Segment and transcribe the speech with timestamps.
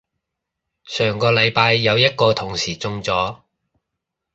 [0.85, 3.41] 上個禮拜有一個同事中咗